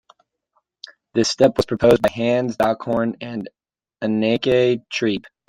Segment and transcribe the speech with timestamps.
[1.13, 3.47] This step was proposed by Hans Dockhorn and
[4.03, 5.25] Anneke Treep.